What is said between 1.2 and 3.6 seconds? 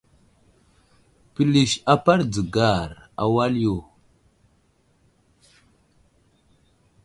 Pəlis apar dzəgar wal